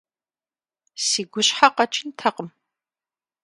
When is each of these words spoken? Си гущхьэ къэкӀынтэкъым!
Си 1.05 1.21
гущхьэ 1.31 1.67
къэкӀынтэкъым! 1.75 2.49